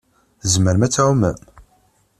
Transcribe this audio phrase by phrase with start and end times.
[0.41, 1.37] Tzemrem ad tɛumem?